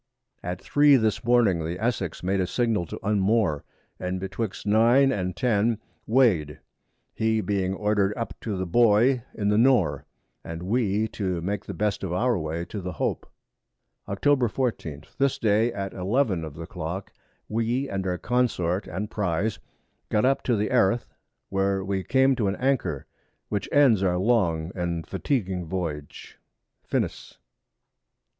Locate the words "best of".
11.75-12.11